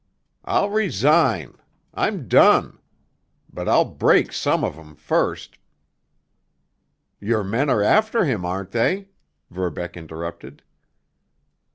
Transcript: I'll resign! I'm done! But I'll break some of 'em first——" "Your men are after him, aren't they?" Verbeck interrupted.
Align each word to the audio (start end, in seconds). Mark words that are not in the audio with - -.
I'll 0.43 0.71
resign! 0.71 1.57
I'm 1.93 2.27
done! 2.27 2.79
But 3.53 3.69
I'll 3.69 3.85
break 3.85 4.33
some 4.33 4.63
of 4.63 4.75
'em 4.75 4.95
first——" 4.95 5.59
"Your 7.19 7.43
men 7.43 7.69
are 7.69 7.83
after 7.83 8.25
him, 8.25 8.43
aren't 8.43 8.71
they?" 8.71 9.09
Verbeck 9.51 9.95
interrupted. 9.95 10.63